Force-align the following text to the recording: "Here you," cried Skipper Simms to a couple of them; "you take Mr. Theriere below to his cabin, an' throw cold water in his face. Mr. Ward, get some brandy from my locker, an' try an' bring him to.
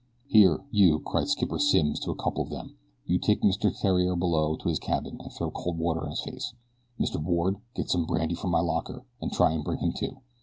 "Here 0.27 0.65
you," 0.71 0.97
cried 0.99 1.27
Skipper 1.27 1.59
Simms 1.59 1.99
to 1.99 2.09
a 2.09 2.15
couple 2.15 2.41
of 2.41 2.49
them; 2.49 2.75
"you 3.05 3.19
take 3.19 3.43
Mr. 3.43 3.71
Theriere 3.71 4.15
below 4.15 4.55
to 4.55 4.67
his 4.69 4.79
cabin, 4.79 5.19
an' 5.23 5.29
throw 5.29 5.51
cold 5.51 5.77
water 5.77 6.03
in 6.05 6.09
his 6.09 6.21
face. 6.21 6.53
Mr. 6.99 7.23
Ward, 7.23 7.57
get 7.75 7.87
some 7.91 8.07
brandy 8.07 8.33
from 8.33 8.49
my 8.49 8.61
locker, 8.61 9.05
an' 9.21 9.29
try 9.29 9.51
an' 9.51 9.61
bring 9.61 9.77
him 9.77 9.93
to. 9.97 10.17